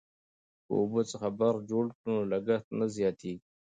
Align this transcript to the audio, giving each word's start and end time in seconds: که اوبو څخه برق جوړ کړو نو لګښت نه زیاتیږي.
که 0.65 0.71
اوبو 0.79 0.99
څخه 1.11 1.27
برق 1.39 1.59
جوړ 1.71 1.85
کړو 1.97 2.11
نو 2.17 2.21
لګښت 2.31 2.67
نه 2.79 2.85
زیاتیږي. 2.95 3.45